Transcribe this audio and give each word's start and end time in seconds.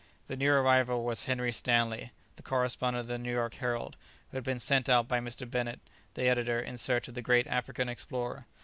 The 0.25 0.35
new 0.35 0.51
arrival 0.51 1.03
was 1.03 1.25
Henry 1.25 1.51
Stanley, 1.51 2.11
the 2.35 2.41
correspondent 2.41 3.01
of 3.01 3.07
the 3.07 3.19
New 3.19 3.31
York 3.33 3.53
Herald, 3.53 3.97
who 4.31 4.37
had 4.37 4.43
been 4.43 4.57
sent 4.57 4.89
out 4.89 5.07
by 5.07 5.19
Mr. 5.19 5.47
Bennett, 5.47 5.79
the 6.15 6.27
editor, 6.27 6.59
in 6.59 6.79
search 6.79 7.07
of 7.07 7.13
the 7.13 7.21
great 7.21 7.45
African 7.45 7.87
explorer. 7.87 8.47